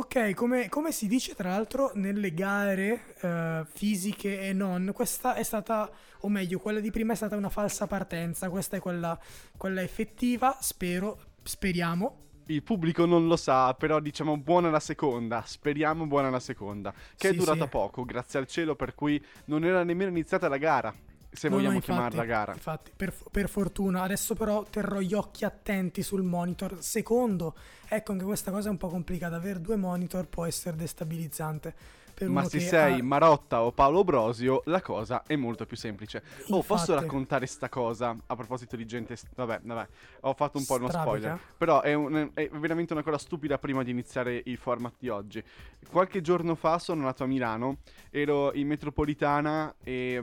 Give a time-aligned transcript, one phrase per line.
[0.00, 5.42] Ok, come, come si dice tra l'altro nelle gare eh, fisiche e non, questa è
[5.42, 9.18] stata, o meglio, quella di prima è stata una falsa partenza, questa è quella,
[9.58, 12.28] quella effettiva, spero, speriamo.
[12.46, 17.28] Il pubblico non lo sa, però diciamo buona la seconda, speriamo buona la seconda, che
[17.28, 17.68] Sì, è durata sì.
[17.68, 20.94] poco, grazie al cielo, per cui non era nemmeno iniziata la gara,
[21.32, 22.52] se No, no, vogliamo infatti, chiamarla gara.
[22.52, 24.02] Infatti, per, per fortuna.
[24.02, 26.82] Adesso però terrò gli occhi attenti sul monitor.
[26.82, 27.54] Secondo,
[27.88, 29.36] ecco anche questa cosa è un po' complicata.
[29.36, 31.98] Avere due monitor può essere destabilizzante.
[32.20, 35.78] Per Ma uno se sei ha- Marotta o Paolo Brosio, la cosa è molto più
[35.78, 36.22] semplice.
[36.50, 36.92] Oh, posso Infatti.
[37.06, 39.16] raccontare sta cosa a proposito di gente...
[39.16, 39.88] st- Vabbè, vabbè,
[40.20, 41.16] ho fatto un po' uno Strabica.
[41.16, 41.40] spoiler.
[41.56, 45.42] Però è, un- è veramente una cosa stupida prima di iniziare il format di oggi.
[45.88, 47.78] Qualche giorno fa sono andato a Milano,
[48.10, 50.22] ero in metropolitana e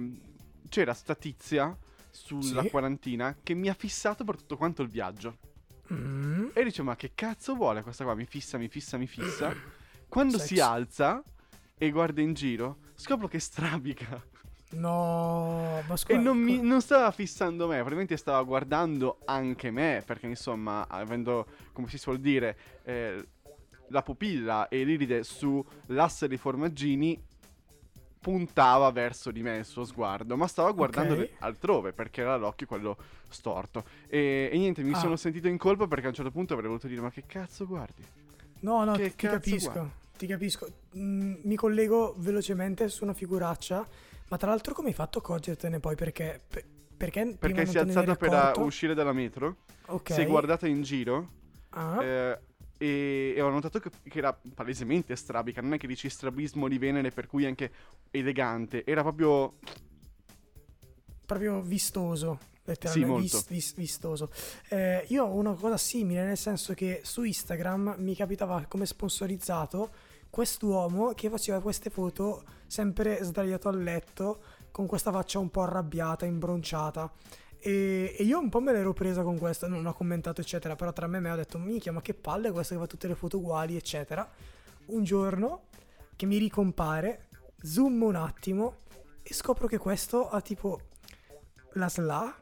[0.70, 1.76] c'era sta tizia
[2.12, 2.70] sulla Sì.
[2.70, 5.38] quarantina che mi ha fissato per tutto quanto il viaggio.
[5.94, 8.14] Mm, E dice, ma che cazzo vuole questa qua?
[8.16, 9.54] Mi fissa, mi fissa, mi fissa.
[10.10, 10.48] Quando Sex.
[10.48, 11.22] si alza
[11.78, 14.22] e guarda in giro, scopro che strabica.
[14.72, 16.18] no, ma scusa.
[16.18, 21.46] E non, mi, non stava fissando me, probabilmente stava guardando anche me, perché insomma, avendo,
[21.74, 23.28] come si suol dire, eh,
[23.90, 27.22] la pupilla e l'iride sull'asse dei formaggini,
[28.28, 31.20] puntava verso di me il suo sguardo, ma stava guardando Ok.
[31.20, 32.98] le- altrove, perché era l'occhio quello
[33.30, 33.86] storto.
[34.10, 34.98] E, e niente, mi Ah.
[34.98, 37.66] sono sentito in colpa perché a un certo punto avrei voluto dire, ma che cazzo
[37.66, 38.04] guardi?
[38.60, 39.72] No, no, Che ti cazzo capisco.
[39.72, 39.92] guarda?
[40.18, 40.68] Ti capisco.
[40.98, 43.88] Mm, mi collego velocemente su una figuraccia.
[44.30, 45.96] Ma tra l'altro, come hai fatto a accorgertene poi?
[45.96, 46.42] Perché.
[46.50, 46.66] per-
[46.98, 50.12] perché Perché si è alzata per uscire dalla metro, Ok.
[50.12, 51.30] si è guardata in giro
[51.70, 52.40] Ah, eh,
[52.78, 56.78] e, e ho notato che, che era palesemente strabica, non è che dici strabismo di
[56.78, 57.72] Venere per cui anche
[58.12, 59.56] elegante, era proprio...
[61.26, 62.56] proprio vistoso.
[62.68, 63.38] Letteralmente molto.
[63.38, 64.30] vis- vis- vistoso.
[64.68, 69.90] Eh, io ho una cosa simile, nel senso che su Instagram mi capitava come sponsorizzato
[70.30, 76.26] quest'uomo che faceva queste foto sempre sdraiato al letto con questa faccia un po' arrabbiata,
[76.26, 77.10] imbronciata.
[77.60, 80.94] E, e io un po' me l'ero presa con questo, non ho commentato eccetera, però
[80.94, 83.16] tra me e me ho detto minchia ma che palle questo che fa tutte le
[83.16, 84.30] foto uguali eccetera.
[84.88, 85.64] Un giorno
[86.16, 87.28] che mi ricompare,
[87.62, 88.76] zoom un attimo
[89.24, 90.80] e scopro che questo ha tipo
[91.74, 92.36] la SLA.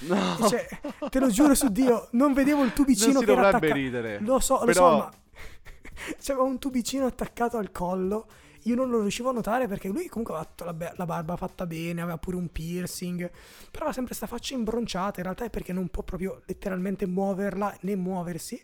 [0.00, 0.16] No,
[0.48, 0.66] Cioè,
[1.10, 3.80] te lo giuro su Dio, non vedevo il tubicino non si che era dovrebbe attaccato.
[3.80, 4.18] ridere.
[4.20, 5.12] Lo so, lo Però- so, ma
[6.20, 8.26] c'era un tubicino attaccato al collo.
[8.64, 11.66] Io non lo riuscivo a notare perché lui comunque aveva la, be- la barba fatta
[11.66, 13.30] bene, aveva pure un piercing,
[13.70, 15.18] però aveva sempre sta faccia imbronciata.
[15.18, 18.60] In realtà è perché non può proprio letteralmente muoverla né muoversi.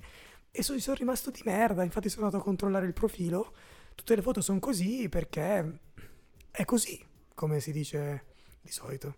[0.51, 1.83] E so- sono rimasto di merda.
[1.85, 3.55] Infatti sono andato a controllare il profilo.
[3.95, 5.81] Tutte le foto sono così perché
[6.51, 8.25] è così, come si dice
[8.63, 9.17] di solito.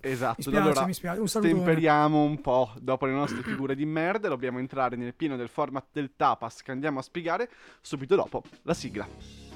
[0.00, 1.20] Esatto, Mi spiace, allora mi spiace.
[1.20, 1.60] Un salutone.
[1.60, 5.86] stemperiamo un po' dopo le nostre figure di merda, dobbiamo entrare nel pieno del format
[5.92, 7.50] del tapas che andiamo a spiegare
[7.80, 9.49] subito dopo la sigla.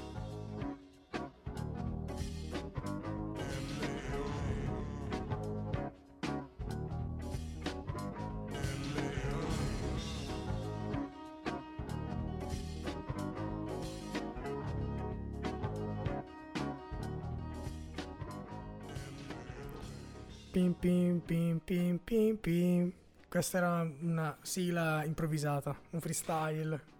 [21.25, 22.93] Pim pim pim pim.
[23.27, 26.93] Questa era una sigla improvvisata, un freestyle.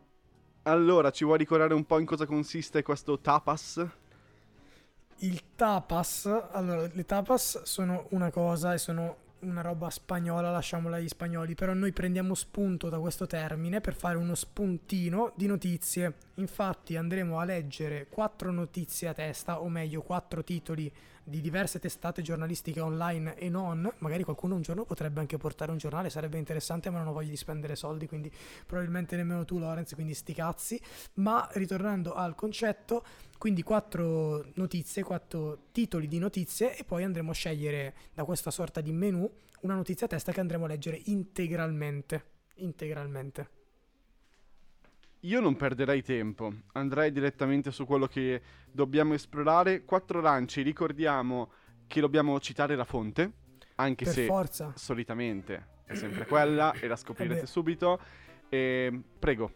[0.64, 3.86] Allora, ci vuoi ricordare un po' in cosa consiste questo tapas?
[5.20, 11.08] Il tapas, allora le tapas sono una cosa e sono una roba spagnola, lasciamola agli
[11.08, 16.25] spagnoli, però noi prendiamo spunto da questo termine per fare uno spuntino di notizie.
[16.36, 20.92] Infatti andremo a leggere quattro notizie a testa, o meglio quattro titoli
[21.24, 23.90] di diverse testate giornalistiche online e non.
[24.00, 27.30] Magari qualcuno un giorno potrebbe anche portare un giornale, sarebbe interessante, ma non ho voglia
[27.30, 28.32] di spendere soldi, quindi
[28.66, 30.82] probabilmente nemmeno tu Lorenz, quindi sti cazzi.
[31.16, 33.06] Ma ritornando al concetto,
[33.38, 38.82] quindi quattro notizie, quattro titoli di notizie e poi andremo a scegliere da questa sorta
[38.82, 39.30] di menu
[39.62, 42.34] una notizia a testa che andremo a leggere integralmente.
[42.56, 43.55] Integralmente.
[45.26, 48.40] Io non perderei tempo, andrei direttamente su quello che
[48.72, 49.84] dobbiamo esplorare.
[49.84, 51.50] Quattro lanci, ricordiamo
[51.88, 53.32] che dobbiamo citare la fonte,
[53.76, 54.72] anche Per se forza.
[54.76, 58.00] solitamente è sempre quella e la scoprirete Eh subito.
[58.50, 59.52] E, prego.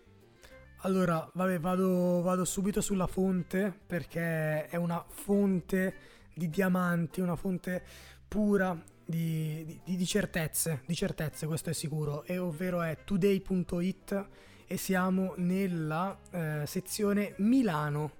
[0.78, 5.96] Allora, vabbè, vado, vado subito sulla fonte perché è una fonte
[6.34, 7.84] di diamanti, una fonte
[8.28, 14.28] pura di, di- di certezze, di certezze, questo è sicuro, e ovvero è today.it
[14.72, 18.12] e siamo nella eh, sezione Milano.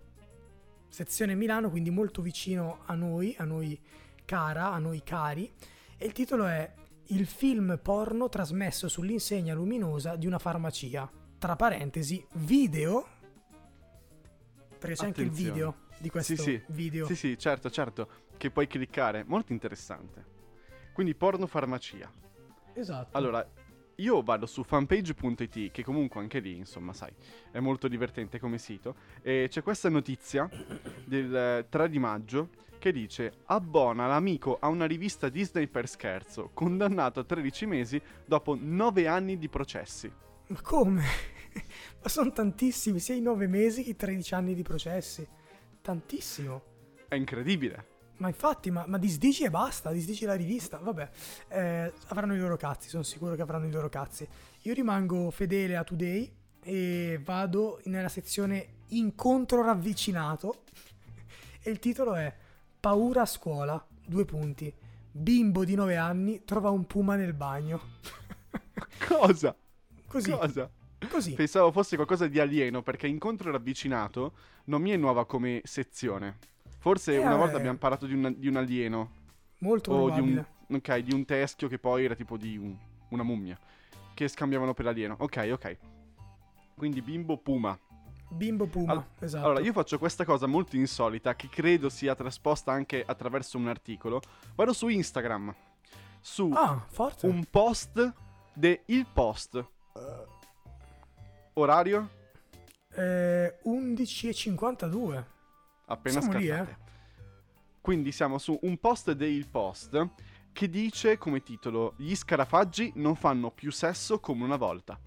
[0.90, 3.80] Sezione Milano, quindi molto vicino a noi, a noi
[4.26, 5.52] cara, a noi cari,
[5.96, 6.74] e il titolo è
[7.12, 11.08] Il film porno trasmesso sull'insegna luminosa di una farmacia.
[11.38, 13.06] tra parentesi, video,
[14.78, 15.52] perché c'è anche il Attenzione.
[15.54, 16.62] video di questo Sì, sì.
[16.68, 17.06] video.
[17.06, 19.24] Sì, sì, certo, certo, che puoi cliccare.
[19.24, 20.26] Molto interessante.
[20.94, 22.12] Quindi pornofarmacia.
[22.74, 23.16] Esatto.
[23.18, 23.48] Allora,
[24.00, 27.14] io vado su fanpage.it, che comunque anche lì, insomma, sai,
[27.52, 28.96] è molto divertente come sito.
[29.22, 30.50] E c'è questa notizia
[31.06, 32.50] del eh, 3 di maggio
[32.80, 38.58] che dice: Abbona l'amico a una rivista Disney per scherzo, condannato a 13 mesi dopo
[38.60, 40.12] 9 anni di processi.
[40.48, 41.04] Ma come?
[42.02, 45.28] Ma sono tantissimi, sia i 9 mesi che i 13 anni di processi.
[45.82, 46.64] Tantissimo.
[47.08, 47.98] È incredibile.
[48.20, 50.78] Ma infatti, ma, ma disdici e basta, disdici la rivista.
[50.78, 51.10] Vabbè,
[51.50, 54.28] eh, avranno i loro cazzi, sono sicuro che avranno i loro cazzi.
[54.64, 56.32] Io rimango fedele a Today
[56.62, 60.64] e vado nella sezione incontro ravvicinato.
[61.64, 62.34] e il titolo è
[62.80, 64.74] Paura a scuola, due punti.
[65.12, 67.82] Bimbo di 9 anni trova un puma nel bagno.
[69.08, 69.56] Cosa?
[70.08, 70.70] Così, Cosa?
[71.10, 71.34] così.
[71.34, 74.34] Pensavo fosse qualcosa di alieno, perché incontro ravvicinato
[74.66, 76.38] non mi è nuova come sezione.
[76.80, 79.12] Forse Eh, una volta abbiamo parlato di un, di un alieno.
[79.60, 82.76] Molto o di un, ok, di un teschio che poi era tipo di un-
[83.10, 83.58] una mummia.
[84.14, 85.16] Che scambiavano per alieno.
[85.20, 85.78] Ok, ok.
[86.76, 87.78] Quindi bimbo puma.
[88.32, 89.46] Bimbo puma, All- esatto.
[89.46, 94.22] Allora, io faccio questa cosa molto insolita che credo sia trasposta anche attraverso un articolo.
[94.56, 95.54] Vado su Instagram.
[96.22, 97.26] Su Ah, forte.
[97.26, 98.14] un post
[98.54, 99.66] de Il Post.
[101.54, 102.10] Orario?
[102.96, 105.26] Eh, 11.52.
[105.90, 106.56] Appena Siamo lì, eh.
[106.56, 106.78] scattate.
[107.82, 110.10] Quindi siamo su un post de Il Post
[110.52, 115.00] che dice come titolo Gli scarafaggi non fanno più sesso come una volta.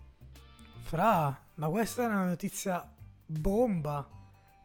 [0.80, 2.90] Fra, ma questa è una notizia
[3.26, 4.08] bomba.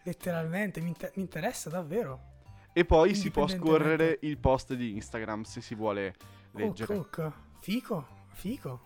[0.04, 2.36] Letteralmente, mi, inter- mi interessa davvero.
[2.74, 6.16] E poi si può scorrere il post di Instagram se si vuole
[6.52, 6.96] leggere.
[6.96, 7.32] Oh, cook.
[7.60, 8.82] Fico, fico.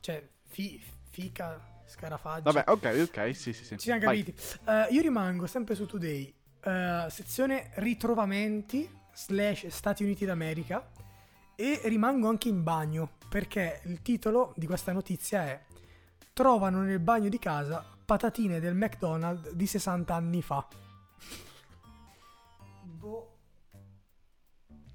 [0.00, 2.42] Cioè, fi- fica, scarafaggi.
[2.42, 3.78] Vabbè, ok, ok, sì, sì, sì.
[3.78, 4.34] Ci siamo capiti.
[4.66, 6.34] Eh, io rimango sempre su Today.
[6.62, 10.90] Eh, sezione ritrovamenti slash Stati Uniti d'America.
[11.54, 13.16] E rimango anche in bagno.
[13.28, 15.60] Perché il titolo di questa notizia è
[16.32, 20.66] Trovano nel bagno di casa patatine del McDonald's di 60 anni fa.
[22.82, 23.36] Boh.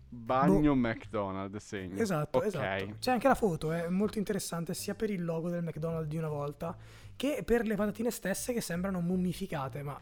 [0.07, 2.01] Bagno McDonald's, segno.
[2.01, 2.45] Esatto, Ok.
[2.45, 2.95] esatto.
[2.99, 6.29] C'è anche la foto, è molto interessante sia per il logo del McDonald's di una
[6.29, 6.75] volta
[7.15, 9.99] che per le patatine stesse che sembrano mummificate, ma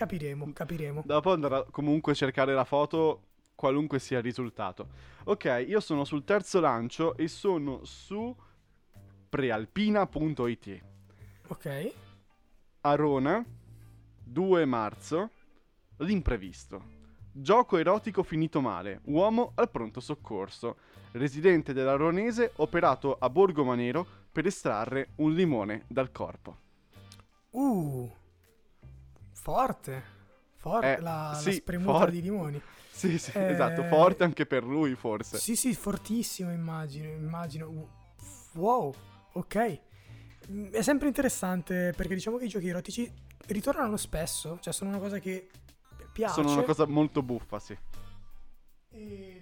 [0.00, 1.02] capiremo, capiremo.
[1.04, 3.24] Dopo andrò comunque a cercare la foto,
[3.54, 4.88] qualunque sia il risultato.
[5.24, 8.34] Ok, io sono sul terzo lancio e sono su
[9.28, 10.82] prealpina.it.
[11.48, 11.92] Ok.
[12.80, 13.44] Arona,
[14.24, 15.30] 2 marzo,
[15.98, 16.98] l'imprevisto.
[17.30, 20.76] Gioco erotico finito male, uomo al pronto soccorso.
[21.12, 26.56] Residente dell'Aronese operato a Borgo Manero per estrarre un limone dal corpo.
[27.50, 28.19] Uh.
[29.40, 30.02] Forte.
[30.56, 32.10] Forte Eh, la, la sì, spremuta forte.
[32.12, 32.62] di limoni.
[32.90, 35.38] Sì, sì, Eh, esatto, forte anche per lui forse.
[35.38, 37.88] Sì, sì, fortissimo, immagino, immagino.
[38.54, 38.92] Wow,
[39.32, 39.80] ok.
[40.50, 43.10] Mm, È sempre interessante perché diciamo che i giochi erotici
[43.46, 45.48] ritornano spesso, cioè sono una cosa che
[46.12, 46.34] piace.
[46.34, 47.76] Sono una cosa molto buffa, sì.
[48.92, 49.40] E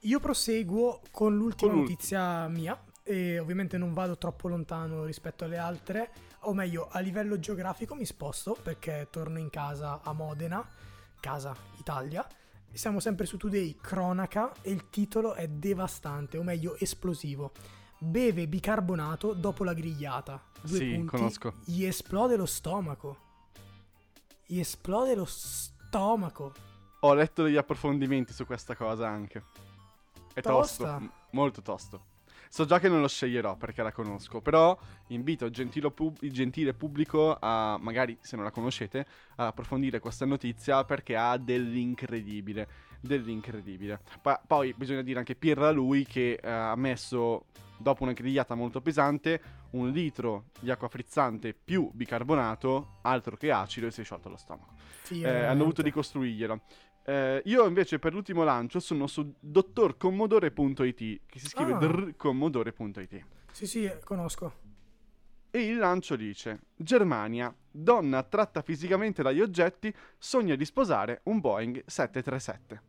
[0.00, 2.76] Io proseguo con l'ultima Con notizia mia
[3.12, 6.10] e ovviamente non vado troppo lontano rispetto alle altre,
[6.40, 10.66] o meglio a livello geografico mi sposto perché torno in casa a Modena,
[11.20, 12.26] casa Italia.
[12.72, 17.52] Siamo sempre su Today Cronaca e il titolo è devastante, o meglio esplosivo.
[17.98, 20.42] Beve bicarbonato dopo la grigliata.
[20.62, 21.54] Due Sì, punti, conosco.
[21.64, 23.18] Gli esplode lo stomaco.
[24.46, 26.52] Gli esplode lo stomaco.
[27.00, 29.44] Ho letto degli approfondimenti su questa cosa anche.
[30.32, 30.98] È tosto, Tosta.
[30.98, 32.04] m- molto tosto.
[32.54, 36.74] So già che non lo sceglierò perché la conosco, però invito il, pub- il gentile
[36.74, 39.06] pubblico a, magari se non la conoscete,
[39.36, 42.68] a approfondire questa notizia perché ha dell'incredibile,
[43.00, 44.00] dell'incredibile.
[44.20, 47.46] Pa- poi bisogna dire anche pirla lui che eh, ha messo,
[47.78, 49.40] dopo una grigliata molto pesante,
[49.70, 54.36] un litro di acqua frizzante più bicarbonato, altro che acido e si è sciolto lo
[54.36, 54.74] stomaco.
[55.04, 55.58] Figa, Eh, hanno veramente.
[55.58, 56.60] dovuto ricostruirglielo.
[57.04, 61.78] Eh, io invece per l'ultimo lancio sono su dottorcommodore.it che si scrive Ah.
[61.78, 64.52] drcommodore.it Sì, sì, conosco.
[65.50, 71.82] e il lancio dice Germania, donna attratta fisicamente dagli oggetti, sogna di sposare un Boeing
[71.86, 72.82] 737.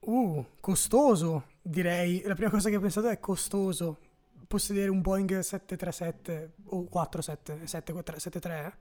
[0.00, 2.22] Uh, costoso, direi.
[2.24, 3.98] La prima cosa che ho pensato è costoso.
[4.46, 8.72] Possedere un Boeing 737 o 47, 773 eh?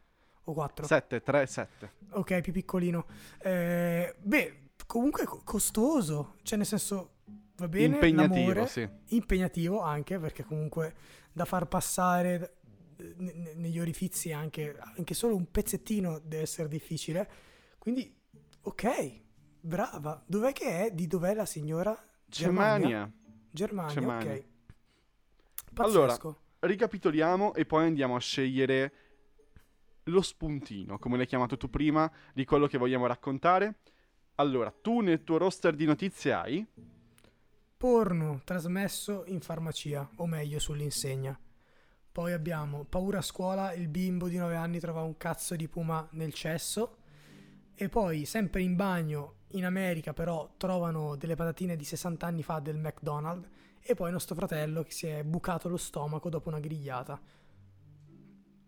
[0.45, 0.85] O 4.
[0.85, 1.91] 737.
[2.11, 3.05] Ok, più piccolino.
[3.39, 6.35] Eh, beh, comunque co- costoso.
[6.43, 7.11] Cioè, nel senso,
[7.57, 8.87] va bene, Impegnativo, l'amore, sì.
[9.09, 10.93] impegnativo anche perché comunque
[11.31, 12.55] da far passare
[12.97, 17.29] eh, ne- ne- negli orifizi anche, anche solo un pezzettino deve essere difficile.
[17.77, 18.15] Quindi,
[18.61, 19.21] ok,
[19.59, 20.21] brava.
[20.25, 20.91] Dov'è che è?
[20.91, 21.95] Di dov'è la signora?
[22.25, 23.11] Germania.
[23.51, 24.33] Germania, Germania.
[24.33, 24.43] ok.
[25.77, 26.39] Allora, Pazzesco.
[26.59, 28.91] Ricapitoliamo e poi andiamo a scegliere
[30.05, 33.79] lo spuntino, come l'hai chiamato tu prima, di quello che vogliamo raccontare.
[34.35, 36.67] Allora, tu nel tuo roster di notizie hai
[37.77, 41.37] Porno trasmesso in farmacia, o meglio sull'insegna.
[42.11, 46.07] Poi abbiamo paura a scuola, il bimbo di 9 anni trova un cazzo di puma
[46.11, 46.97] nel cesso.
[47.75, 52.59] E poi, sempre in bagno, in America però, trovano delle patatine di 60 anni fa
[52.59, 53.49] del McDonald's.
[53.81, 57.21] E poi nostro fratello che si è bucato lo stomaco dopo una grigliata.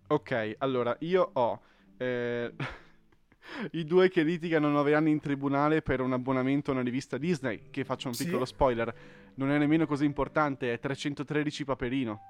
[0.08, 1.60] Ok, allora io ho
[1.98, 2.54] eh,
[3.72, 7.70] i due che litigano 9 anni in tribunale per un abbonamento a una rivista Disney,
[7.72, 8.26] che faccio un Sì.
[8.26, 8.94] piccolo spoiler,
[9.36, 12.22] non è nemmeno così importante, è 313 Paperino.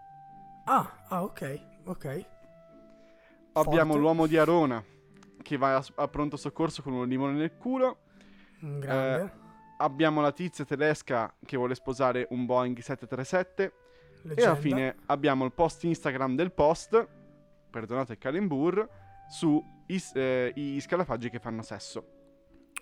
[0.65, 2.25] Ah, ah, ok, ok.
[3.53, 3.99] Abbiamo Forte.
[3.99, 4.83] l'uomo di Arona
[5.41, 7.99] che va a, a pronto soccorso con un limone nel culo.
[8.61, 9.45] Un grande.
[9.77, 13.63] Abbiamo la tizia tedesca che vuole sposare un Boeing 737.
[13.63, 13.71] E
[14.23, 14.51] leggenda.
[14.51, 17.07] alla fine abbiamo il post Instagram del post,
[17.69, 18.87] perdonate il calembur,
[19.29, 22.11] su i, eh, scalafaggi che fanno sesso.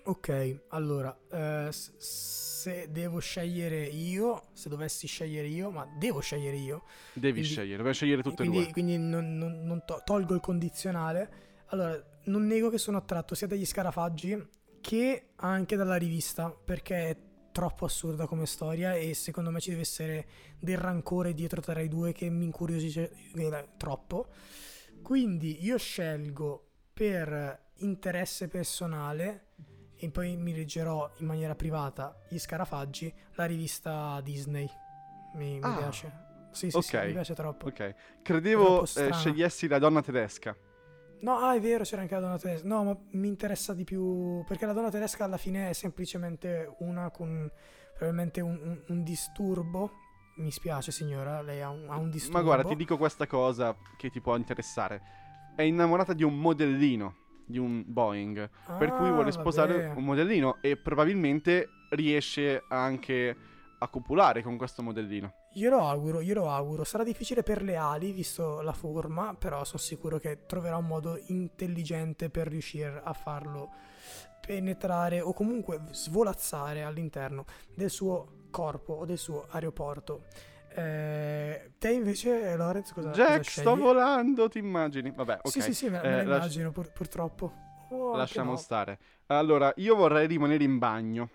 [0.04, 6.84] Ok, allora, eh, se devo scegliere io, se dovessi scegliere io, ma devo scegliere io,
[7.12, 8.72] Devi Quindi- scegliere, devi scegliere tutte e quindi, due.
[8.72, 11.44] quindi non, non- non to- tolgo il condizionale.
[11.70, 14.48] Allora, non nego che sono attratto sia dagli scarafaggi
[14.80, 17.16] che anche dalla rivista, perché è
[17.50, 20.26] troppo assurda come storia e secondo me ci deve essere
[20.60, 24.28] del rancore dietro tra i due che mi incuriosisce eh, troppo.
[25.06, 29.50] Quindi io scelgo per interesse personale
[29.94, 34.68] e poi mi leggerò in maniera privata gli scarafaggi la rivista Disney.
[35.34, 36.12] Mi, mi Ah, piace.
[36.50, 37.04] Sì, sì, sì, ok.
[37.04, 37.68] mi piace troppo.
[37.68, 40.56] Ok, credevo eh, scegliessi la donna tedesca.
[41.20, 42.66] No, ah, è vero, c'era anche la donna tedesca.
[42.66, 47.12] No, ma mi interessa di più perché la donna tedesca alla fine è semplicemente una
[47.12, 47.48] con
[47.94, 49.92] probabilmente un, un- un disturbo.
[50.36, 52.36] Mi spiace, signora, lei ha un, ha un disturbo.
[52.38, 55.00] Ma guarda, ti dico questa cosa che ti può interessare.
[55.54, 57.14] È innamorata di un modellino
[57.48, 59.98] di un Boeing, per cui Ah, vuole sposare vabbè.
[59.98, 63.36] un modellino e probabilmente riesce anche
[63.78, 65.32] a copulare con questo modellino.
[65.54, 66.82] Glielo auguro, glielo auguro.
[66.84, 71.18] Sarà difficile per le ali, visto la forma, però sono sicuro che troverà un modo
[71.28, 73.70] intelligente per riuscire a farlo
[74.44, 80.24] penetrare o comunque svolazzare all'interno del suo corpo o del suo aeroporto.
[80.74, 83.78] Eh, te invece, Lorenz, cosa, cosa Jack, sto scegli?
[83.80, 85.10] volando, ti immagini?
[85.10, 85.50] Vabbè, ok.
[85.50, 87.52] Sì, sì, sì, me, me Eh, la lasci- immagino pur- purtroppo.
[87.90, 88.56] Oh, Lasciamo no.
[88.56, 88.98] stare.
[89.26, 91.28] Allora, io vorrei rimanere in bagno.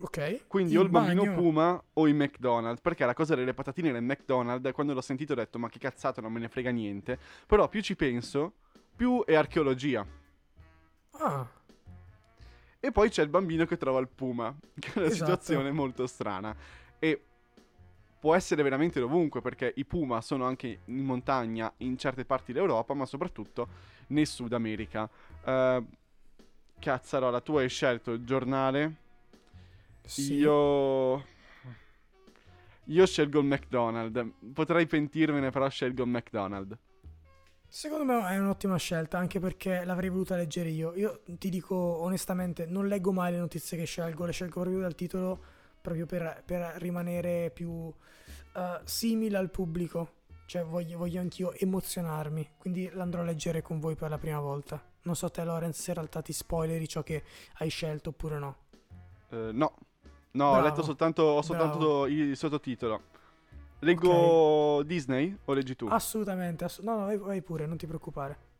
[0.00, 0.46] Ok.
[0.48, 1.36] Quindi in o il bambino bagno.
[1.36, 2.80] Puma o il McDonald's.
[2.80, 6.20] Perché la cosa delle patatine nel McDonald's, quando l'ho sentito ho detto ma che cazzato,
[6.20, 7.18] non me ne frega niente.
[7.46, 8.54] Però più ci penso,
[8.96, 10.04] più è archeologia.
[11.20, 11.46] Ah,
[12.84, 15.30] E poi c'è il bambino che trova il Puma, che è una Esatto.
[15.30, 16.54] situazione molto strana.
[16.98, 17.18] E
[18.20, 22.92] può essere veramente dovunque, perché i Puma sono anche in montagna in certe parti d'Europa,
[22.92, 23.68] ma soprattutto
[24.08, 25.08] nel Sud America.
[25.44, 25.82] Uh,
[26.78, 28.94] cazzarola, tu hai scelto il giornale.
[30.04, 30.34] sì.
[30.34, 31.24] Io...
[32.88, 34.26] Io scelgo il McDonald's.
[34.52, 36.76] Potrei pentirmene, però scelgo il McDonald's.
[37.74, 40.94] Secondo me è un'ottima scelta, anche perché l'avrei voluta leggere io.
[40.94, 44.94] Io ti dico onestamente, non leggo mai le notizie che scelgo, le scelgo proprio dal
[44.94, 45.42] titolo,
[45.80, 47.92] proprio per, per rimanere più
[48.54, 50.22] eh, simile al pubblico.
[50.46, 54.80] Cioè voglio, voglio anch'io emozionarmi, quindi l'andrò a leggere con voi per la prima volta.
[55.02, 58.56] Non so te Lorenz se in realtà ti spoileri ciò che hai scelto oppure no.
[59.30, 59.74] Eh, no,
[60.30, 60.64] no, ho Bravo.
[60.64, 62.06] letto soltanto, ho soltanto Bravo.
[62.06, 63.13] il sottotitolo.
[63.84, 65.86] Leggo Disney o leggi tu?
[65.86, 68.52] Assolutamente, ass- no no vai, vai pure, non ti preoccupare.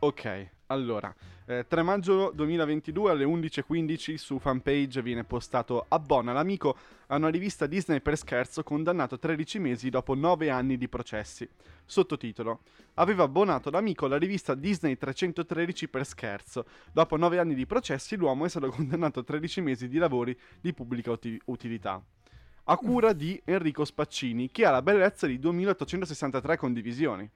[0.00, 1.12] Ok, allora,
[1.44, 6.76] eh, 3 maggio 2022 alle 11.15 su fanpage viene postato Abbona l'amico
[7.08, 11.48] a una rivista Disney per scherzo condannato a 13 mesi dopo 9 anni di processi.
[11.84, 12.60] Sottotitolo
[12.94, 16.64] Aveva abbonato l'amico alla rivista Disney 313 per scherzo.
[16.92, 20.72] Dopo 9 anni di processi l'uomo è stato condannato a 13 mesi di lavori di
[20.72, 22.00] pubblica uti- utilità.
[22.70, 27.28] A cura di Enrico Spaccini, che ha la bellezza di 2863 condivisioni.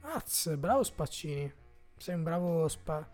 [0.00, 1.52] Az, bravo Spaccini.
[1.98, 3.06] Sei un bravo spa...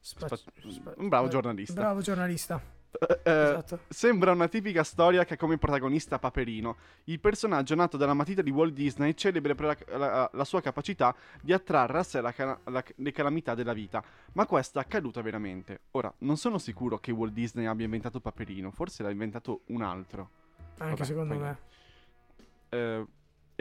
[0.00, 1.74] spa- Spa- un bravo eh, giornalista.
[1.74, 2.60] Bravo giornalista.
[2.92, 3.80] Eh, eh, Esatto.
[3.88, 8.50] Sembra una tipica storia che ha come protagonista Paperino, il personaggio nato dalla matita di
[8.50, 13.12] Walt Disney, celebre per la, la- la sua capacità di attrarre a sé la- le
[13.12, 14.02] calamità della vita,
[14.32, 15.80] ma questa è accaduta veramente.
[15.92, 20.30] Ora, non sono sicuro che Walt Disney abbia inventato Paperino, forse l'ha inventato un altro.
[20.78, 21.58] Anche Vabbè, secondo me.
[22.70, 23.06] Eh,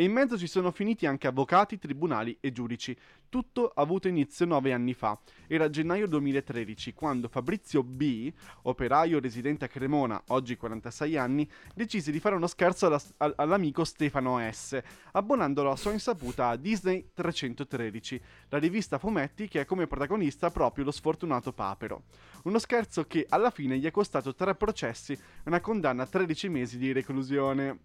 [0.01, 2.97] e in mezzo ci sono finiti anche avvocati, tribunali e giudici.
[3.29, 5.15] Tutto ha avuto inizio nove anni fa.
[5.45, 12.19] Era gennaio 2013, quando Fabrizio B., operaio residente a Cremona, oggi 46 anni, decise di
[12.19, 14.81] fare uno scherzo alla- al- all'amico Stefano S.,
[15.11, 20.85] abbonandolo a sua insaputa a Disney 313, la rivista fumetti che ha come protagonista proprio
[20.85, 22.05] lo sfortunato Papero.
[22.45, 26.49] Uno scherzo che alla fine gli è costato tre processi e una condanna a 13
[26.49, 27.81] mesi di reclusione.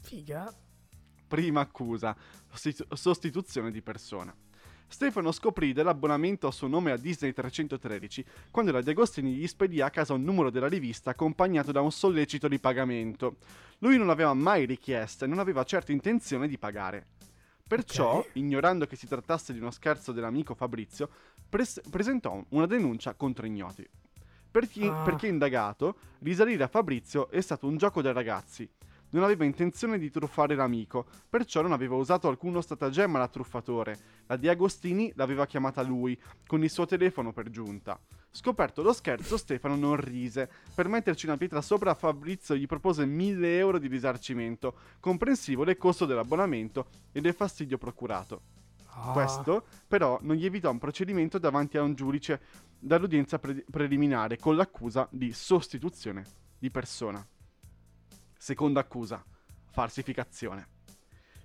[0.00, 0.52] Figa.
[1.32, 2.14] Prima accusa,
[2.50, 4.34] sostitu- sostituzione di persona.
[4.86, 9.80] Stefano scoprì dell'abbonamento a suo nome a Disney 313 quando la De Agostini gli spedì
[9.80, 13.36] a casa un numero della rivista accompagnato da un sollecito di pagamento.
[13.78, 17.06] Lui non l'aveva mai richiesto e non aveva certo intenzione di pagare.
[17.66, 18.30] Perciò, Ok.
[18.34, 21.08] ignorando che si trattasse di uno scherzo dell'amico Fabrizio,
[21.48, 23.88] pres- presentò una denuncia contro ignoti.
[24.50, 25.00] Per chi- Ah.
[25.02, 28.68] Perché indagato, risalire a Fabrizio è stato un gioco dei ragazzi.
[29.12, 33.98] Non aveva intenzione di truffare l'amico, perciò non aveva usato alcuno stratagemma da truffatore.
[34.26, 37.98] La Di Agostini l'aveva chiamata lui, con il suo telefono per giunta.
[38.30, 40.50] Scoperto lo scherzo, Stefano non rise.
[40.74, 46.06] Per metterci una pietra sopra, Fabrizio gli propose 1000 euro di risarcimento, comprensivo del costo
[46.06, 48.40] dell'abbonamento e del fastidio procurato.
[48.94, 49.12] Ah.
[49.12, 52.40] Questo, però, non gli evitò un procedimento davanti a un giudice
[52.78, 56.24] dall'udienza pre- preliminare con l'accusa di sostituzione
[56.58, 57.26] di persona.
[58.42, 59.24] Seconda accusa,
[59.70, 60.66] falsificazione.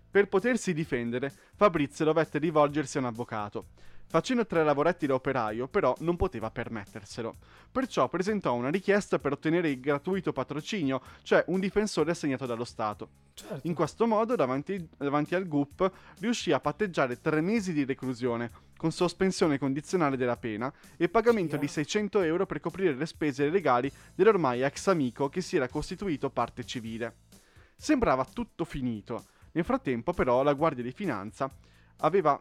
[0.10, 3.68] Per potersi difendere, Fabrizio dovette rivolgersi a un avvocato.
[4.08, 7.36] Facendo tre lavoretti da operaio, però, non poteva permetterselo.
[7.72, 13.10] Perciò presentò una richiesta per ottenere il gratuito patrocinio, cioè un difensore assegnato dallo Stato.
[13.36, 13.68] Certo.
[13.68, 18.91] In questo modo, davanti, davanti al GUP, riuscì a patteggiare tre mesi di reclusione, con
[18.91, 24.62] sospensione condizionale della pena e pagamento di 600 euro per coprire le spese legali dell'ormai
[24.62, 27.15] ex amico che si era costituito parte civile.
[27.75, 29.25] Sembrava tutto finito.
[29.51, 31.51] Nel frattempo, però, la Guardia di Finanza
[31.98, 32.39] aveva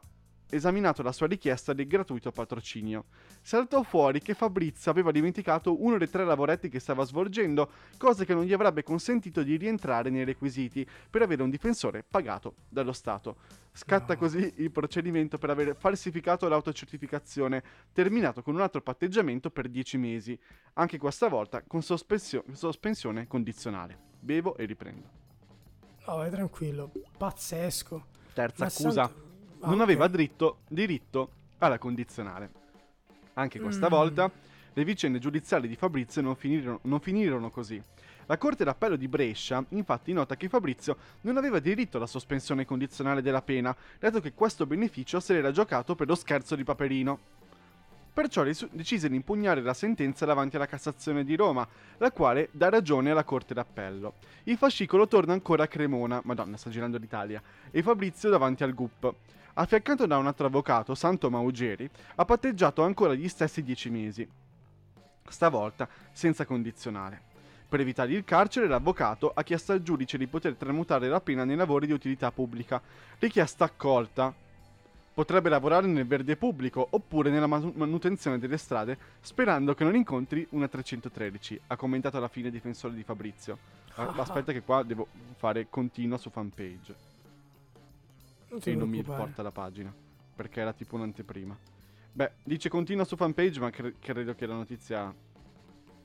[0.51, 3.07] esaminato la sua richiesta del gratuito patrocinio.
[3.43, 8.35] Saltò fuori che Fabrizio aveva dimenticato uno dei tre lavoretti che stava svolgendo, cosa che
[8.35, 13.37] non gli avrebbe consentito di rientrare nei requisiti per avere un difensore pagato dallo Stato.
[13.73, 14.19] Scatta No.
[14.19, 20.39] così il procedimento per aver falsificato l'autocertificazione, terminato con un altro patteggiamento per 10 mesi,
[20.75, 23.99] anche questa volta con sospensio- sospensione condizionale.
[24.19, 25.09] Bevo e riprendo.
[26.07, 26.91] No, vai tranquillo.
[27.19, 28.07] Pazzesco.
[28.33, 29.05] Terza Ma accusa.
[29.05, 29.26] santo-
[29.67, 29.85] Ah, non ok.
[29.85, 32.51] aveva dritto, diritto alla condizionale.
[33.35, 33.91] Anche questa Mm.
[33.91, 34.31] volta
[34.73, 37.83] le vicende giudiziarie di Fabrizio non finirono, non finirono così.
[38.27, 43.23] La Corte d'Appello di Brescia infatti nota che Fabrizio non aveva diritto alla sospensione condizionale
[43.23, 47.19] della pena, dato che questo beneficio se l'era giocato per lo scherzo di Paperino.
[48.17, 53.11] Perciò decise di impugnare la sentenza davanti alla Cassazione di Roma, la quale dà ragione
[53.11, 54.15] alla Corte d'Appello.
[54.45, 59.15] Il fascicolo torna ancora a Cremona, madonna sta girando l'Italia, e Fabrizio davanti al GUP.
[59.53, 64.27] Affiancato da un altro avvocato, Santo Maugeri, ha patteggiato ancora gli stessi dieci mesi.
[65.29, 67.21] Stavolta senza condizionale.
[67.69, 71.57] Per evitare il carcere, l'avvocato ha chiesto al giudice di poter tramutare la pena nei
[71.57, 72.81] lavori di utilità pubblica.
[73.19, 74.33] Richiesta accolta.
[75.17, 80.47] Potrebbe lavorare nel verde pubblico oppure nella manu- manutenzione delle strade, sperando che non incontri
[80.51, 83.57] una 313, ha commentato alla fine il difensore di Fabrizio.
[83.95, 86.95] Ah, Aspetta che qua devo fare continua su fanpage
[88.51, 89.91] Non e non mi porta la pagina,
[90.35, 91.57] perché era tipo un'anteprima.
[92.13, 95.15] Beh, dice continua su fanpage, ma cre- credo che la notizia...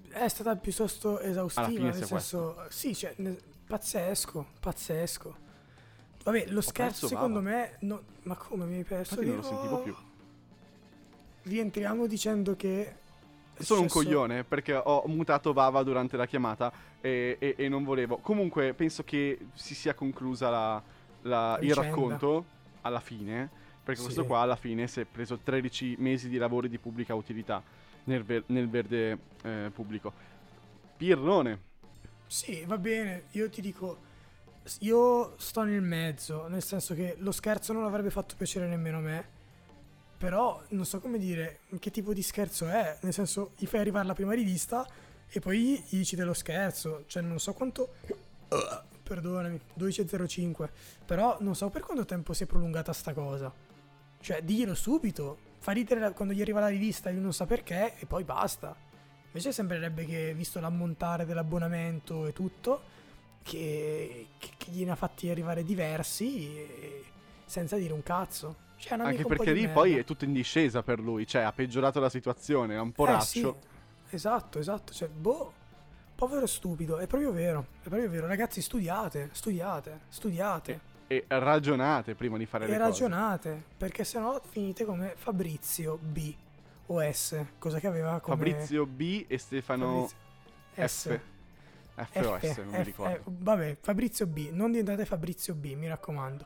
[0.07, 2.63] È stata piuttosto esaustiva, nel senso...
[2.69, 5.49] Sì, cioè, ne- pazzesco, pazzesco.
[6.23, 7.55] Vabbè, lo scherzo secondo Bava.
[7.55, 7.75] me...
[7.81, 9.13] no- ma come mi hai perso?
[9.21, 9.95] Infatti non lo sentivo più.
[11.43, 12.95] Rientriamo dicendo che...
[13.57, 17.83] Sono un successo- coglione perché ho mutato Vava durante la chiamata e, e- e non
[17.83, 18.17] volevo.
[18.17, 20.81] Comunque penso che si sia conclusa la-
[21.23, 22.45] la- il racconto
[22.81, 23.49] alla fine.
[23.83, 24.05] Perché Sì.
[24.05, 27.61] questo qua alla fine si è preso 13 mesi di lavori di pubblica utilità
[28.05, 30.11] nel, ver- nel verde eh, pubblico.
[30.97, 31.69] Pirrone.
[32.27, 34.09] Sì, va bene, io ti dico...
[34.79, 39.01] Io sto nel mezzo, nel senso che lo scherzo non avrebbe fatto piacere nemmeno a
[39.01, 39.39] me.
[40.17, 42.97] Però non so come dire che tipo di scherzo è.
[43.01, 44.87] Nel senso, gli fai arrivare la prima rivista
[45.27, 47.05] e poi gli dici dello scherzo.
[47.07, 47.95] Cioè, non so quanto.
[49.01, 50.69] Perdonami, 12.05.
[51.05, 53.51] Però non so per quanto tempo si è prolungata sta cosa.
[54.19, 55.49] Cioè, diglielo subito.
[55.57, 58.75] Fa ridere quando gli arriva la rivista e lui non sa perché e poi basta.
[59.25, 62.81] Invece sembrerebbe che, visto l'ammontare dell'abbonamento e tutto,
[63.43, 67.03] che, che, che gliene ha fatti arrivare diversi e-
[67.45, 68.69] senza dire un cazzo.
[68.77, 71.99] Cioè, un Anche perché lì poi è tutto in discesa per lui, cioè ha peggiorato
[71.99, 73.23] la situazione, è un po' Eh, raccio.
[74.05, 74.91] sì, esatto, esatto.
[74.93, 75.53] Cioè, boh,
[76.15, 78.25] povero stupido, è proprio vero, è proprio vero.
[78.25, 80.89] Ragazzi, studiate, studiate, studiate.
[81.07, 82.87] E ragionate prima di fare E le cose.
[82.87, 86.33] ragionate, perché sennò finite come Fabrizio B
[86.87, 90.09] o S, cosa che aveva come Fabrizio B e Stefano
[90.73, 91.21] Fabrizio F.
[92.05, 93.15] FOS, non mi F- ricordo.
[93.15, 96.45] eh, vabbè, Fabrizio B, non diventate Fabrizio B, mi raccomando.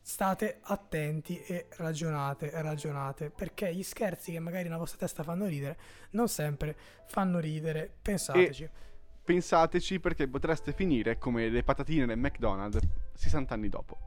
[0.00, 5.78] State attenti e ragionate, ragionate, perché gli scherzi che magari nella vostra testa fanno ridere,
[6.10, 6.74] non sempre
[7.06, 8.68] fanno ridere, pensateci.
[9.22, 12.78] Pensateci perché potreste finire come le patatine del McDonald's
[13.12, 13.98] 60 anni dopo.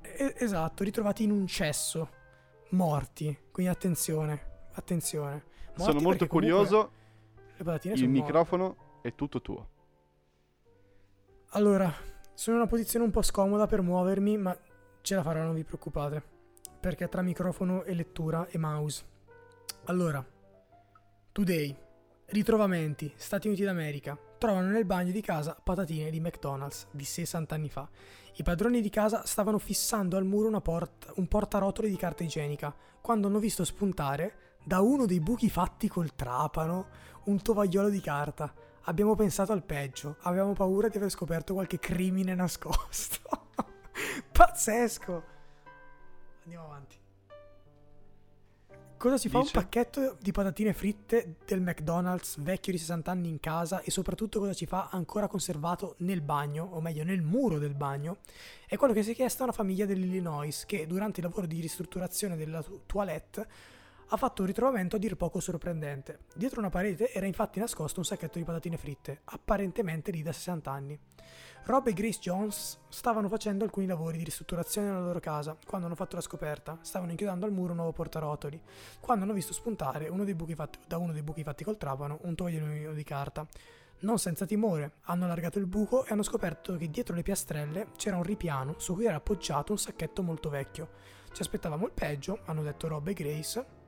[0.00, 2.08] E- esatto, ritrovati in un cesso,
[2.70, 5.44] morti, quindi attenzione, attenzione.
[5.76, 6.92] Morti Sono molto curioso,
[7.58, 8.06] il sono morte.
[8.06, 9.68] microfono è tutto tuo.
[11.54, 11.92] Allora,
[12.32, 14.56] sono in una posizione un po' scomoda per muovermi, ma
[15.02, 16.22] ce la farò, non vi preoccupate.
[16.80, 19.04] Perché tra microfono e lettura e mouse.
[19.84, 20.24] Allora,
[21.30, 21.76] today,
[22.28, 24.18] ritrovamenti, Stati Uniti d'America.
[24.38, 27.86] Trovano nel bagno di casa patatine di McDonald's di 60 anni fa.
[28.36, 32.74] I padroni di casa stavano fissando al muro una porta- un portarotoli di carta igienica
[33.02, 36.86] quando hanno visto spuntare da uno dei buchi fatti col trapano
[37.24, 38.54] un tovagliolo di carta.
[38.86, 43.20] Abbiamo pensato al peggio, avevamo paura di aver scoperto qualche crimine nascosto.
[44.32, 45.22] Pazzesco!
[46.44, 46.96] Andiamo avanti.
[48.96, 49.56] Cosa ci fa Dice?
[49.56, 54.38] un pacchetto di patatine fritte del McDonald's vecchio di 60 anni in casa e soprattutto
[54.38, 58.18] cosa ci fa ancora conservato nel bagno, o meglio nel muro del bagno?
[58.64, 61.60] È quello che si è chiesto a una famiglia dell'Illinois che durante il lavoro di
[61.60, 63.48] ristrutturazione della toilette
[64.12, 66.24] ha fatto un ritrovamento a dir poco sorprendente.
[66.34, 70.70] Dietro una parete era infatti nascosto un sacchetto di patatine fritte, apparentemente lì da 60
[70.70, 70.98] anni.
[71.64, 75.94] Rob e Grace Jones stavano facendo alcuni lavori di ristrutturazione nella loro casa quando hanno
[75.94, 76.78] fatto la scoperta.
[76.82, 78.60] Stavano inchiodando al muro un nuovo portarotoli,
[79.00, 82.92] quando hanno visto spuntare uno fatti- da uno dei buchi fatti col trapano un tovagliolino
[82.92, 83.46] di carta.
[84.00, 88.16] Non senza timore, hanno allargato il buco e hanno scoperto che dietro le piastrelle c'era
[88.16, 90.90] un ripiano su cui era appoggiato un sacchetto molto vecchio.
[91.32, 93.80] Ci aspettavamo il peggio, hanno detto Rob e Grace.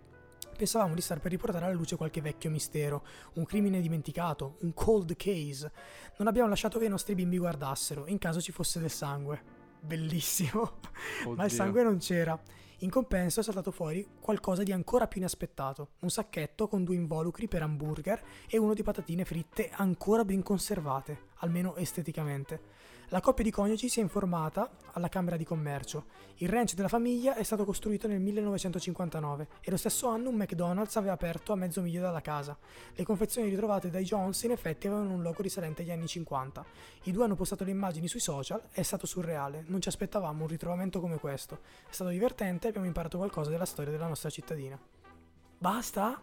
[0.54, 5.16] Pensavamo di star per riportare alla luce qualche vecchio mistero, un crimine dimenticato, un cold
[5.16, 5.72] case.
[6.18, 9.42] Non abbiamo lasciato che i nostri bimbi guardassero, in caso ci fosse del sangue.
[9.80, 10.78] Bellissimo.
[11.26, 11.48] Ma il Oddio.
[11.48, 12.40] sangue non c'era.
[12.78, 15.92] In compenso è saltato fuori qualcosa di ancora più inaspettato.
[16.00, 21.28] Un sacchetto con due involucri per hamburger e uno di patatine fritte ancora ben conservate,
[21.36, 22.73] almeno esteticamente.
[23.14, 26.06] La coppia di coniugi si è informata alla Camera di Commercio.
[26.38, 30.96] Il ranch della famiglia è stato costruito nel 1959 e lo stesso anno un McDonald's
[30.96, 32.58] aveva aperto a mezzo miglio dalla casa.
[32.92, 36.64] Le confezioni ritrovate dai Jones in effetti avevano un logo risalente agli anni 50.
[37.04, 40.48] I due hanno postato le immagini sui social, è stato surreale, non ci aspettavamo un
[40.48, 41.60] ritrovamento come questo.
[41.88, 44.76] È stato divertente e abbiamo imparato qualcosa della storia della nostra cittadina.
[45.56, 46.20] Basta?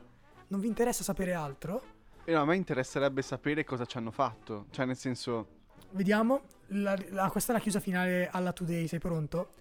[0.48, 1.84] Non vi interessa sapere altro?
[2.26, 4.66] E no, a me interesserebbe sapere cosa ci hanno fatto.
[4.72, 5.60] Cioè, nel senso,
[5.92, 9.54] Vediamo, la- la- questa è la chiusa finale alla Today, sei pronto?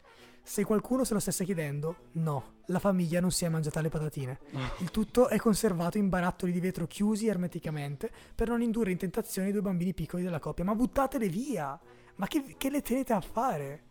[0.43, 4.39] Se qualcuno se lo stesse chiedendo, no, la famiglia non si è mangiata le patatine.
[4.79, 9.49] Il tutto è conservato in barattoli di vetro chiusi ermeticamente per non indurre in tentazione
[9.49, 10.65] i due bambini piccoli della coppia.
[10.65, 11.79] Ma buttatele via!
[12.17, 13.83] Ma che, che le tenete a fare?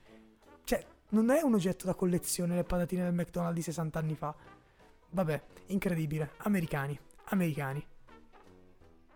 [0.63, 4.35] Cioè, non è un oggetto da collezione le patatine del McDonald's di 60 anni fa.
[5.11, 6.31] Vabbè, incredibile.
[6.37, 7.85] Americani, americani.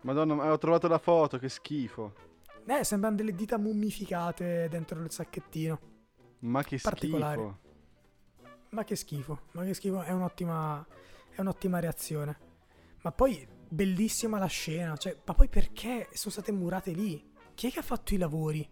[0.02, 2.32] Madonna, ma ho trovato la foto, che schifo.
[2.66, 5.80] Eh, sembrano delle dita mummificate dentro il sacchettino.
[6.40, 7.60] Ma che schifo.
[8.70, 10.86] Ma che schifo, ma che schifo, è un'ottima,
[11.30, 12.38] è un'ottima reazione.
[13.04, 17.32] Ma poi, bellissima la scena, cioè, ma poi perché sono state murate lì?
[17.54, 18.68] Chi è che ha fatto i lavori?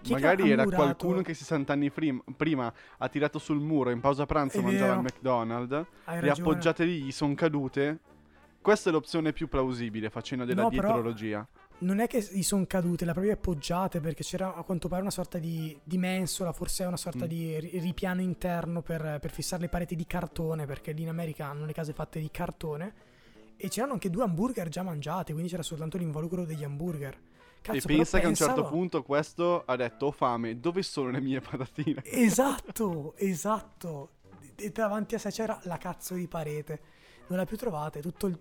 [0.00, 0.82] Chi Magari era murato?
[0.82, 4.94] qualcuno che 60 anni prim- prima ha tirato sul muro in pausa pranzo È mangiava
[4.94, 8.00] al McDonald's, Hai le appoggiate lì, gli sono cadute.
[8.60, 11.46] Questa è l'opzione più plausibile facendo della No, però- dietrologia.
[11.82, 15.10] Non è che gli sono cadute, le proprio appoggiate perché c'era a quanto pare una
[15.10, 17.28] sorta di, di mensola, forse una sorta Mm.
[17.28, 21.46] di ri- ripiano interno per, per fissare le pareti di cartone, perché lì in America
[21.46, 22.94] hanno le case fatte di cartone.
[23.56, 27.18] E c'erano anche due hamburger già mangiati, quindi c'era soltanto l'involucro degli hamburger.
[27.60, 31.10] Cazzo, e pensa che a un certo punto questo ha detto: Ho fame, dove sono
[31.10, 32.02] le mie patatine?
[32.06, 34.10] Esatto, esatto.
[34.56, 36.80] E davanti a sé c'era la cazzo di parete.
[37.28, 38.38] Non l'ha più trovate tutto il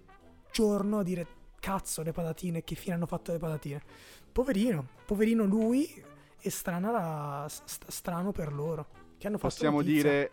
[0.52, 1.26] giorno a dire
[1.62, 3.82] cazzo le patatine, che fine hanno fatto le patatine.
[4.34, 6.04] Poverino, poverino lui
[6.38, 8.88] e strana la- st- strano per loro.
[9.18, 10.02] Che hanno fatto Possiamo notizia.
[10.02, 10.32] dire: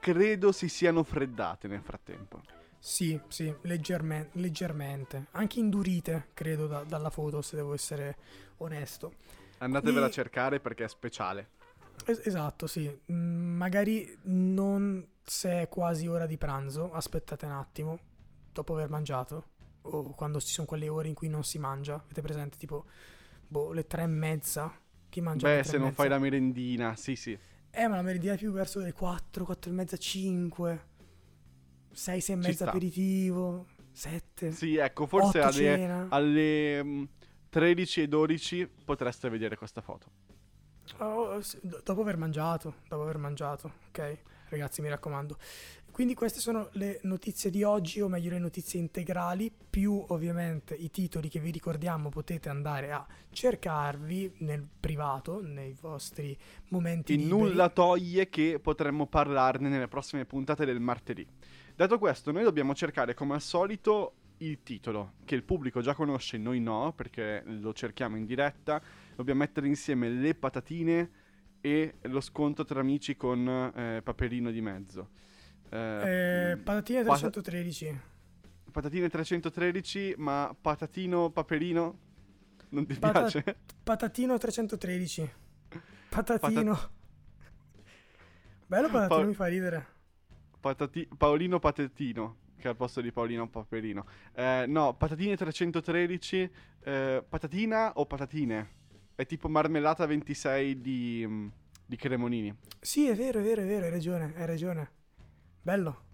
[0.00, 2.40] Credo si siano freddate nel frattempo.
[2.78, 5.26] Sì, sì, leggerme- leggermente.
[5.32, 8.16] Anche indurite, credo, da- dalla foto, se devo essere
[8.58, 9.12] onesto.
[9.58, 11.50] Andatevela a E- cercare perché è speciale.
[12.06, 12.88] Es- esatto, sì.
[13.10, 17.98] Mm, magari non se è quasi ora di pranzo, aspettate un attimo,
[18.52, 19.46] dopo aver mangiato,
[19.90, 22.86] o quando ci sono quelle ore in cui non si mangia, avete presente, tipo,
[23.46, 24.72] boh, le tre e mezza,
[25.08, 27.36] chi mangia Beh, se non fai la merendina, sì, sì.
[27.70, 30.86] Eh, ma la meridiana è più verso le 4, 4 e mezza, 5,
[31.92, 37.04] 6, 6 e mezza aperitivo, 7, Sì, ecco, forse 8 alle, alle mm,
[37.48, 40.10] 13 e 12 potreste vedere questa foto.
[40.98, 44.18] Oh, dopo aver mangiato, dopo aver mangiato, ok?
[44.48, 45.36] Ragazzi, mi raccomando.
[45.98, 50.92] Quindi queste sono le notizie di oggi, o meglio le notizie integrali, più ovviamente i
[50.92, 57.36] titoli che vi ricordiamo potete andare a cercarvi nel privato, nei vostri momenti E liberi.
[57.36, 61.26] nulla toglie che potremmo parlarne nelle prossime puntate del martedì.
[61.74, 66.38] Detto questo, noi dobbiamo cercare come al solito il titolo, che il pubblico già conosce,
[66.38, 68.80] noi no, perché lo cerchiamo in diretta.
[69.16, 71.10] Dobbiamo mettere insieme le patatine
[71.60, 75.26] e lo sconto tra amici con eh, Paperino di mezzo.
[75.70, 78.00] Eh, Eh, patatine pata- 313.
[78.70, 81.98] patatine 313, ma patatino Paperino?
[82.70, 83.56] Non ti Pata- piace?
[83.82, 85.30] Patatino 313.
[86.08, 86.78] Patatino.
[88.66, 89.86] Bello patatino, Pa- mi fa ridere.
[90.60, 94.04] Patati- Paolino Patatino, che al posto di Paolino Paperino.
[94.34, 96.50] Eh, no, patatine 313,
[96.82, 98.76] eh, patatina o patatine?
[99.14, 101.48] È tipo marmellata 26 di, mm,
[101.86, 102.54] di Cremonini.
[102.80, 104.90] Sì, è vero, è vero, è vero, hai ragione, hai ragione.
[105.62, 106.04] Bello.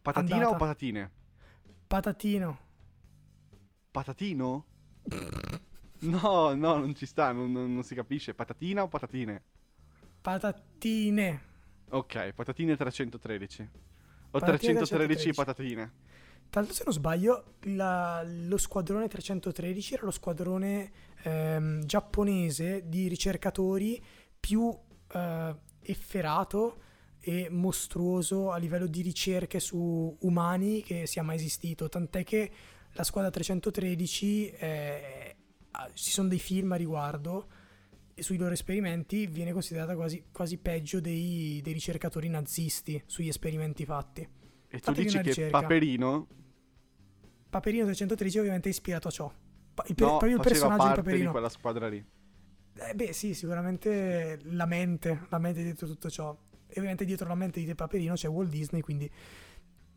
[0.00, 0.54] Patatina Andata.
[0.54, 1.10] o patatine?
[1.86, 2.58] Patatino.
[3.90, 4.66] Patatino?
[6.02, 8.34] No, no, non ci sta, non, non- non si capisce.
[8.34, 9.40] Patatina o patatine?
[10.20, 11.42] Patatine.
[11.90, 13.62] Ok, patatine 313.
[13.62, 15.32] O Patatine 313 313.
[15.32, 15.92] patatine.
[16.50, 20.90] L'altro, se non sbaglio, la- lo squadrone 313 era lo squadrone
[21.22, 24.02] ehm, giapponese di ricercatori
[24.40, 24.76] più
[25.12, 26.82] eh, efferato
[27.24, 31.88] e mostruoso a livello di ricerche su umani che sia mai esistito.
[31.88, 32.50] Tant'è che
[32.92, 35.36] la squadra 313, eh,
[35.70, 37.48] ah, ci sono dei film a riguardo
[38.14, 43.84] e sui loro esperimenti viene considerata quasi, quasi peggio dei, dei ricercatori nazisti sugli esperimenti
[43.84, 44.20] fatti.
[44.20, 45.60] E tu Fatevi dici che ricerca.
[45.60, 46.26] Paperino
[47.52, 49.32] Paperino 313 ovviamente è ispirato a ciò.
[49.74, 51.30] Pa- il, no, proprio il personaggio di parte di Paperino.
[51.30, 52.02] quella squadra lì.
[52.74, 56.34] Eh, beh, sì, sicuramente la mente, la mente dietro tutto ciò.
[56.72, 59.10] E ovviamente dietro la mente di Paperino c'è Walt Disney, quindi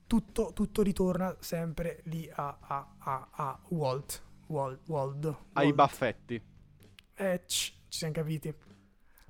[0.08, 4.24] tutto, tutto ritorna sempre lì a, a, a, a Walt.
[4.48, 5.36] Walt, Walt.
[5.54, 5.76] Ai Walt.
[5.76, 6.42] baffetti.
[7.16, 8.54] Eh, ci siamo capiti.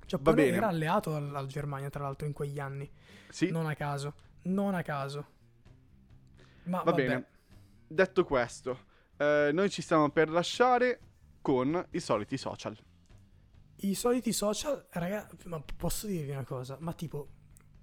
[0.04, 0.56] Giappone bene.
[0.56, 2.90] era alleato al- alla Germania, tra l'altro, in quegli anni.
[3.28, 4.14] Sì, Non a caso.
[4.42, 5.26] Non a caso.
[6.64, 7.06] Ma va vabbè.
[7.06, 7.26] bene.
[7.86, 11.00] Detto questo, eh, noi ci stiamo per lasciare
[11.40, 12.76] con i soliti social.
[13.80, 16.76] I soliti social, raga, ma posso dirvi una cosa?
[16.80, 17.28] Ma tipo,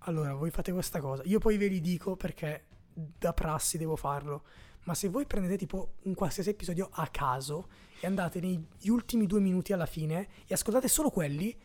[0.05, 4.43] allora, voi fate questa cosa, io poi ve li dico perché da prassi devo farlo,
[4.83, 9.39] ma se voi prendete tipo un qualsiasi episodio a caso e andate negli ultimi due
[9.39, 11.57] minuti alla fine e ascoltate solo quelli,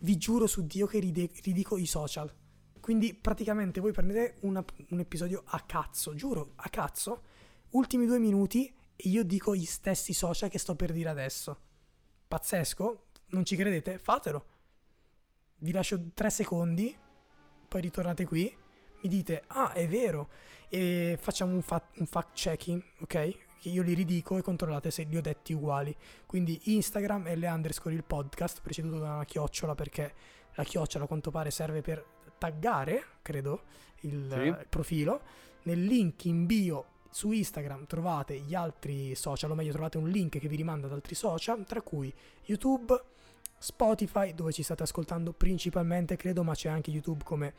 [0.00, 2.32] vi giuro su Dio che ride- ridico i social.
[2.80, 7.22] Quindi praticamente voi prendete una- un episodio a cazzo, giuro, a cazzo,
[7.70, 11.58] ultimi due minuti e io dico gli stessi social che sto per dire adesso.
[12.28, 13.06] Pazzesco?
[13.28, 13.98] Non ci credete?
[13.98, 14.46] Fatelo.
[15.58, 16.94] Vi lascio tre secondi,
[17.76, 18.56] poi ritornate qui,
[19.02, 20.30] mi dite, ah è vero,
[20.70, 23.08] e facciamo un, fa- un fact checking, ok?
[23.60, 25.94] Che io li ridico e controllate se li ho detti uguali.
[26.24, 30.14] Quindi Instagram e le underscore il podcast, preceduto da una chiocciola perché
[30.54, 32.02] la chiocciola a quanto pare serve per
[32.38, 33.64] taggare, credo,
[34.00, 34.38] il, Sì.
[34.38, 35.20] il profilo.
[35.64, 40.38] Nel link in bio su Instagram trovate gli altri social, o meglio trovate un link
[40.38, 42.12] che vi rimanda ad altri social, tra cui
[42.44, 42.98] YouTube,
[43.66, 47.54] Spotify, dove ci state ascoltando principalmente, credo, ma c'è anche YouTube come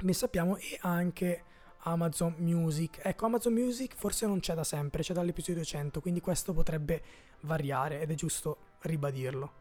[0.00, 1.42] ben sappiamo, e anche
[1.78, 3.00] Amazon Music.
[3.02, 7.02] Ecco, Amazon Music forse non c'è da sempre, c'è dall'episodio 100, quindi questo potrebbe
[7.40, 9.52] variare ed è giusto ribadirlo.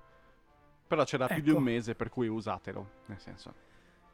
[0.86, 1.63] Però c'è da più di un Ecco.
[1.63, 2.89] mese, per cui usatelo.
[3.08, 3.52] Nel senso,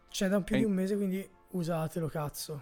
[0.10, 2.62] C'è da più È di un mese, quindi usatelo, cazzo.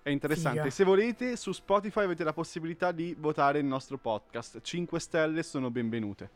[0.00, 0.60] è interessante.
[0.60, 0.70] Figa.
[0.70, 4.60] Se volete, su Spotify avete la possibilità di votare il nostro podcast.
[4.60, 6.30] 5 stelle sono benvenute.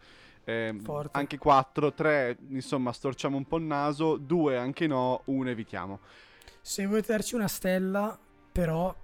[0.44, 0.76] Eh,
[1.12, 4.16] anche 4, 3, insomma, storciamo un po' il naso.
[4.16, 6.00] 2 anche no, 1 evitiamo.
[6.60, 8.18] Se volete darci una stella,
[8.50, 8.94] però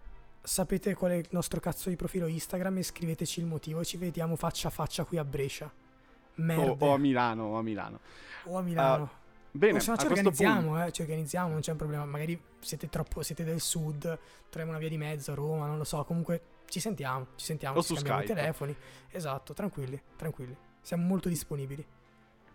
[0.40, 3.96] sapete qual è il nostro cazzo di profilo Instagram e scriveteci il motivo e ci
[3.96, 5.70] vediamo faccia a faccia qui a Brescia.
[6.40, 8.00] O, o a Milano, o a Milano.
[8.44, 9.10] O a Milano.
[9.50, 12.04] Bene, o se no ci organizziamo, punto, eh, ci organizziamo, non c'è un problema.
[12.04, 14.02] Magari siete troppo, siete del sud,
[14.48, 16.04] troviamo una via di mezzo a Roma, non lo so.
[16.04, 18.32] Comunque ci sentiamo, ci sentiamo, O ci scambiamo Skype.
[18.32, 18.76] i telefoni.
[19.10, 20.56] Esatto, tranquilli, tranquilli.
[20.80, 21.84] Siamo molto disponibili.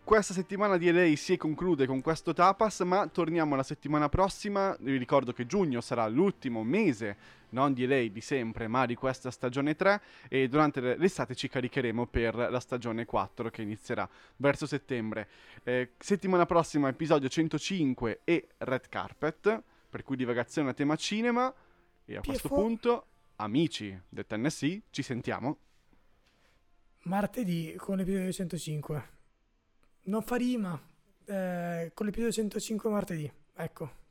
[0.04, 4.76] Questa settimana di LA si conclude con questo tapas, ma torniamo la settimana prossima.
[4.82, 7.16] Vi ricordo che giugno sarà l'ultimo mese,
[7.52, 12.06] non di LA di sempre, ma di questa stagione 3 e durante l'estate ci caricheremo
[12.08, 15.30] per la stagione 4 che inizierà verso settembre.
[15.64, 21.52] Eh, settimana prossima episodio 105 e Red Carpet, per cui divagazione a tema cinema
[22.04, 22.56] e a questo PFO.
[22.56, 23.06] punto,
[23.38, 25.60] amici del Tennessee, ci sentiamo.
[27.04, 29.10] Martedì con l'episodio 105.
[30.04, 30.80] Non fa rima.
[31.26, 33.32] eh, con l'episodio 105 martedì.
[33.56, 34.02] Ecco.